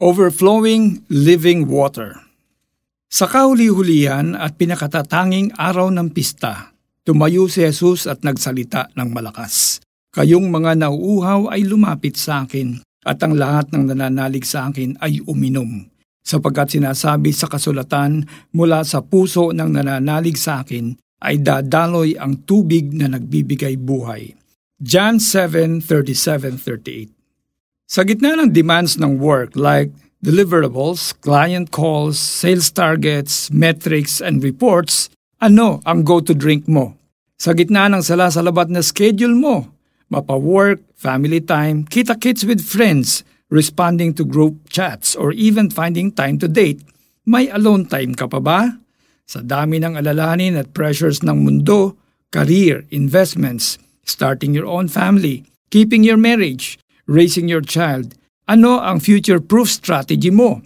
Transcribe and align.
Overflowing 0.00 1.04
Living 1.12 1.68
Water 1.68 2.16
Sa 3.12 3.28
kahuli-hulihan 3.28 4.32
at 4.32 4.56
pinakatatanging 4.56 5.52
araw 5.60 5.92
ng 5.92 6.16
pista, 6.16 6.72
tumayo 7.04 7.44
si 7.52 7.60
Jesus 7.60 8.08
at 8.08 8.24
nagsalita 8.24 8.96
ng 8.96 9.12
malakas. 9.12 9.84
Kayong 10.08 10.48
mga 10.48 10.80
nauuhaw 10.80 11.52
ay 11.52 11.68
lumapit 11.68 12.16
sa 12.16 12.48
akin, 12.48 12.80
at 13.04 13.20
ang 13.20 13.36
lahat 13.36 13.76
ng 13.76 13.92
nananalig 13.92 14.48
sa 14.48 14.72
akin 14.72 14.96
ay 15.04 15.20
uminom. 15.28 15.84
Sapagkat 16.24 16.80
sinasabi 16.80 17.36
sa 17.36 17.52
kasulatan, 17.52 18.24
mula 18.56 18.80
sa 18.88 19.04
puso 19.04 19.52
ng 19.52 19.68
nananalig 19.68 20.40
sa 20.40 20.64
akin 20.64 20.96
ay 21.20 21.44
dadaloy 21.44 22.16
ang 22.16 22.40
tubig 22.48 22.88
na 22.96 23.12
nagbibigay 23.12 23.76
buhay. 23.76 24.32
John 24.80 25.20
7:37-38 25.20 27.19
Sa 27.90 28.06
gitna 28.06 28.38
ng 28.38 28.54
demands 28.54 29.02
ng 29.02 29.18
work 29.18 29.58
like 29.58 29.90
deliverables, 30.22 31.10
client 31.26 31.74
calls, 31.74 32.22
sales 32.22 32.70
targets, 32.70 33.50
metrics, 33.50 34.22
and 34.22 34.46
reports, 34.46 35.10
ano 35.42 35.82
ang 35.82 36.06
go-to-drink 36.06 36.70
mo? 36.70 36.94
Sa 37.34 37.50
gitna 37.50 37.90
ng 37.90 37.98
salasalabat 37.98 38.70
na 38.70 38.86
schedule 38.86 39.34
mo, 39.34 39.74
mapa-work, 40.06 40.78
family 40.94 41.42
time, 41.42 41.82
kita-kits 41.82 42.46
with 42.46 42.62
friends, 42.62 43.26
responding 43.50 44.14
to 44.14 44.22
group 44.22 44.70
chats, 44.70 45.18
or 45.18 45.34
even 45.34 45.66
finding 45.66 46.14
time 46.14 46.38
to 46.38 46.46
date, 46.46 46.86
may 47.26 47.50
alone 47.50 47.90
time 47.90 48.14
ka 48.14 48.30
pa 48.30 48.38
ba? 48.38 48.70
Sa 49.26 49.42
dami 49.42 49.82
ng 49.82 49.98
alalahanin 49.98 50.54
at 50.54 50.70
pressures 50.78 51.26
ng 51.26 51.42
mundo, 51.42 51.98
career, 52.30 52.86
investments, 52.94 53.82
starting 54.06 54.54
your 54.54 54.70
own 54.70 54.86
family, 54.86 55.42
keeping 55.74 56.06
your 56.06 56.14
marriage, 56.14 56.78
raising 57.10 57.50
your 57.50 57.66
child, 57.66 58.14
ano 58.46 58.78
ang 58.78 59.02
future-proof 59.02 59.66
strategy 59.66 60.30
mo? 60.30 60.62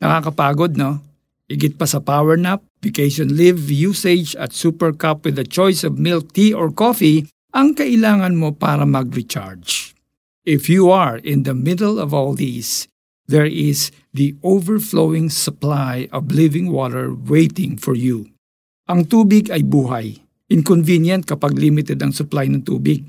Nakakapagod, 0.00 0.80
no? 0.80 1.04
Igit 1.52 1.76
pa 1.76 1.84
sa 1.84 2.00
power 2.00 2.34
nap, 2.40 2.64
vacation 2.80 3.36
leave 3.36 3.68
usage 3.68 4.32
at 4.40 4.56
super 4.56 4.90
cup 4.90 5.22
with 5.28 5.36
a 5.36 5.46
choice 5.46 5.84
of 5.84 6.00
milk, 6.00 6.32
tea, 6.32 6.50
or 6.50 6.72
coffee 6.72 7.28
ang 7.52 7.76
kailangan 7.76 8.34
mo 8.34 8.50
para 8.56 8.88
mag-recharge. 8.88 9.94
If 10.42 10.66
you 10.66 10.90
are 10.90 11.20
in 11.20 11.44
the 11.44 11.54
middle 11.54 12.00
of 12.00 12.10
all 12.10 12.34
these, 12.34 12.88
there 13.30 13.46
is 13.46 13.94
the 14.14 14.34
overflowing 14.42 15.30
supply 15.30 16.08
of 16.10 16.34
living 16.34 16.72
water 16.72 17.12
waiting 17.12 17.78
for 17.78 17.94
you. 17.94 18.32
Ang 18.86 19.06
tubig 19.10 19.50
ay 19.50 19.66
buhay. 19.66 20.22
Inconvenient 20.46 21.26
kapag 21.26 21.58
limited 21.58 21.98
ang 21.98 22.14
supply 22.14 22.46
ng 22.46 22.62
tubig. 22.62 23.02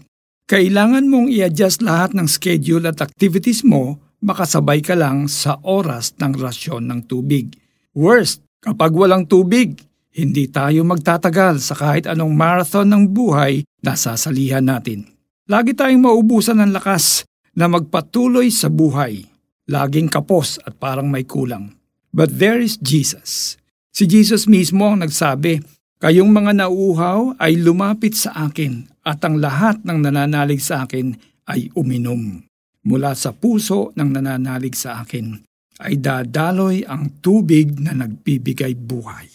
Kailangan 0.48 1.12
mong 1.12 1.28
i-adjust 1.28 1.84
lahat 1.84 2.16
ng 2.16 2.24
schedule 2.24 2.88
at 2.88 3.04
activities 3.04 3.68
mo 3.68 4.00
makasabay 4.24 4.80
ka 4.80 4.96
lang 4.96 5.28
sa 5.28 5.60
oras 5.60 6.16
ng 6.24 6.40
rasyon 6.40 6.88
ng 6.88 7.04
tubig. 7.04 7.52
Worst, 7.92 8.40
kapag 8.64 8.96
walang 8.96 9.28
tubig, 9.28 9.76
hindi 10.16 10.48
tayo 10.48 10.88
magtatagal 10.88 11.60
sa 11.60 11.76
kahit 11.76 12.08
anong 12.08 12.32
marathon 12.32 12.88
ng 12.88 13.12
buhay 13.12 13.68
na 13.84 14.00
sasalihan 14.00 14.64
natin. 14.64 15.12
Lagi 15.52 15.76
tayong 15.76 16.08
maubusan 16.08 16.64
ng 16.64 16.72
lakas 16.72 17.28
na 17.52 17.68
magpatuloy 17.68 18.48
sa 18.48 18.72
buhay. 18.72 19.28
Laging 19.68 20.08
kapos 20.08 20.64
at 20.64 20.80
parang 20.80 21.12
may 21.12 21.28
kulang. 21.28 21.76
But 22.16 22.40
there 22.40 22.64
is 22.64 22.80
Jesus. 22.80 23.60
Si 23.92 24.08
Jesus 24.08 24.48
mismo 24.48 24.88
ang 24.88 25.04
nagsabi, 25.04 25.60
Kayong 25.98 26.30
mga 26.30 26.62
nauuhaw 26.62 27.36
ay 27.36 27.58
lumapit 27.58 28.14
sa 28.14 28.48
akin 28.48 28.86
at 29.08 29.24
ang 29.24 29.40
lahat 29.40 29.88
ng 29.88 30.04
nananalig 30.04 30.60
sa 30.60 30.84
akin 30.84 31.16
ay 31.48 31.72
uminom. 31.80 32.44
Mula 32.84 33.16
sa 33.16 33.32
puso 33.32 33.96
ng 33.96 34.10
nananalig 34.12 34.76
sa 34.76 35.00
akin 35.00 35.40
ay 35.80 35.96
dadaloy 35.96 36.84
ang 36.84 37.16
tubig 37.24 37.80
na 37.80 37.96
nagbibigay 37.96 38.76
buhay. 38.76 39.32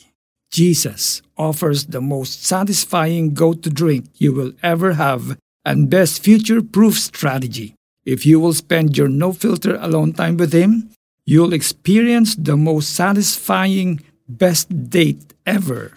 Jesus 0.53 1.25
offers 1.41 1.89
the 1.89 2.05
most 2.05 2.45
satisfying 2.45 3.33
go-to 3.33 3.73
drink 3.73 4.05
you 4.21 4.37
will 4.37 4.53
ever 4.61 5.01
have 5.01 5.41
and 5.65 5.89
best 5.89 6.21
future-proof 6.21 7.01
strategy. 7.01 7.73
If 8.05 8.29
you 8.29 8.37
will 8.37 8.53
spend 8.53 8.99
your 9.01 9.09
no-filter 9.09 9.81
alone 9.81 10.13
time 10.13 10.37
with 10.37 10.53
Him, 10.53 10.93
you'll 11.25 11.57
experience 11.57 12.37
the 12.37 12.59
most 12.59 12.93
satisfying 12.93 14.05
best 14.29 14.69
date 14.69 15.33
ever. 15.49 15.97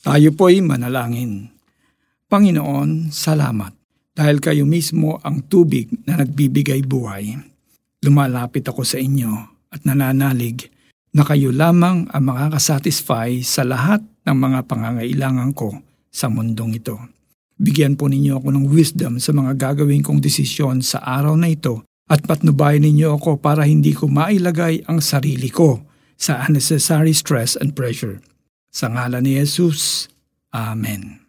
Tayo 0.00 0.32
po'y 0.32 0.64
manalangin. 0.64 1.53
Panginoon, 2.28 3.12
salamat 3.12 3.72
dahil 4.14 4.38
kayo 4.38 4.62
mismo 4.64 5.18
ang 5.26 5.42
tubig 5.50 5.90
na 6.06 6.22
nagbibigay 6.22 6.86
buhay. 6.86 7.34
Lumalapit 8.00 8.62
ako 8.70 8.86
sa 8.86 9.02
inyo 9.02 9.32
at 9.74 9.82
nananalig 9.82 10.70
na 11.14 11.26
kayo 11.26 11.50
lamang 11.50 12.06
ang 12.10 12.24
makakasatisfy 12.26 13.42
sa 13.42 13.66
lahat 13.66 14.02
ng 14.26 14.36
mga 14.38 14.60
pangangailangan 14.70 15.50
ko 15.52 15.74
sa 16.14 16.30
mundong 16.30 16.78
ito. 16.78 16.96
Bigyan 17.54 17.94
po 17.94 18.10
ninyo 18.10 18.38
ako 18.38 18.48
ng 18.50 18.66
wisdom 18.70 19.18
sa 19.22 19.30
mga 19.30 19.54
gagawin 19.54 20.02
kong 20.02 20.18
desisyon 20.18 20.82
sa 20.82 21.02
araw 21.02 21.38
na 21.38 21.50
ito 21.50 21.86
at 22.10 22.22
patnubayan 22.26 22.82
ninyo 22.82 23.18
ako 23.18 23.38
para 23.38 23.66
hindi 23.66 23.94
ko 23.94 24.10
mailagay 24.10 24.86
ang 24.90 24.98
sarili 24.98 25.50
ko 25.50 25.82
sa 26.18 26.46
unnecessary 26.46 27.14
stress 27.14 27.54
and 27.58 27.74
pressure. 27.78 28.18
Sa 28.74 28.90
ngala 28.90 29.22
ni 29.22 29.38
Jesus, 29.38 30.10
Amen. 30.54 31.23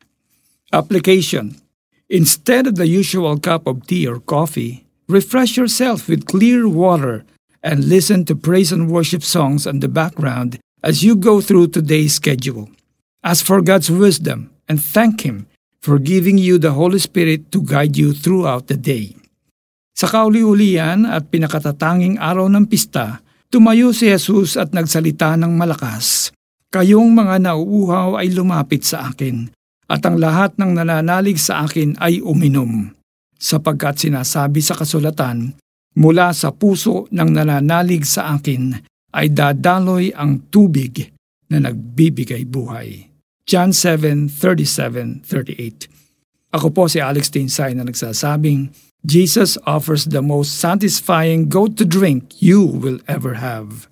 Application 0.74 1.62
Instead 2.10 2.66
of 2.66 2.78
the 2.78 2.86
usual 2.86 3.38
cup 3.38 3.66
of 3.66 3.86
tea 3.86 4.06
or 4.06 4.22
coffee, 4.22 4.86
refresh 5.10 5.58
yourself 5.58 6.10
with 6.10 6.30
clear 6.30 6.70
water 6.70 7.26
and 7.66 7.90
listen 7.90 8.26
to 8.26 8.38
praise 8.38 8.70
and 8.70 8.90
worship 8.90 9.26
songs 9.26 9.66
on 9.66 9.82
the 9.82 9.90
background 9.90 10.62
as 10.86 11.02
you 11.02 11.18
go 11.18 11.42
through 11.42 11.66
today's 11.66 12.14
schedule. 12.14 12.70
Ask 13.26 13.42
for 13.42 13.62
God's 13.62 13.90
wisdom 13.90 14.54
and 14.70 14.78
thank 14.78 15.26
Him 15.26 15.50
for 15.82 15.98
giving 15.98 16.38
you 16.38 16.62
the 16.62 16.78
Holy 16.78 17.02
Spirit 17.02 17.50
to 17.54 17.62
guide 17.62 17.98
you 17.98 18.14
throughout 18.14 18.70
the 18.70 18.78
day. 18.78 19.18
Sa 19.98 20.06
kauli-ulian 20.06 21.10
at 21.10 21.34
pinakatatanging 21.34 22.22
araw 22.22 22.46
ng 22.50 22.70
pista, 22.70 23.24
tumayo 23.50 23.96
si 23.96 24.12
Jesus 24.12 24.60
at 24.60 24.74
nagsalita 24.76 25.34
ng 25.40 25.56
malakas. 25.56 26.30
Kayong 26.70 27.16
mga 27.16 27.50
nauuhaw 27.50 28.20
ay 28.20 28.30
lumapit 28.36 28.84
sa 28.84 29.08
akin, 29.08 29.55
at 29.86 30.02
ang 30.06 30.18
lahat 30.18 30.58
ng 30.58 30.74
nananalig 30.78 31.38
sa 31.38 31.60
akin 31.66 31.96
ay 32.02 32.22
uminom. 32.22 32.90
Sapagkat 33.36 34.00
sinasabi 34.02 34.62
sa 34.64 34.74
kasulatan, 34.74 35.54
mula 36.00 36.34
sa 36.34 36.52
puso 36.52 37.08
ng 37.12 37.30
nananalig 37.30 38.06
sa 38.08 38.30
akin 38.36 38.76
ay 39.16 39.30
dadaloy 39.32 40.12
ang 40.16 40.40
tubig 40.52 41.14
na 41.52 41.60
nagbibigay 41.62 42.46
buhay. 42.50 43.08
John 43.46 43.70
7:37-38. 43.70 45.88
Ako 46.56 46.72
po 46.74 46.90
si 46.90 47.04
Alex 47.04 47.30
Tinsay 47.30 47.76
na 47.78 47.84
nagsasabing, 47.86 48.74
Jesus 49.06 49.54
offers 49.70 50.10
the 50.10 50.26
most 50.26 50.58
satisfying 50.58 51.46
go-to 51.46 51.86
drink 51.86 52.42
you 52.42 52.66
will 52.66 52.98
ever 53.06 53.38
have. 53.38 53.86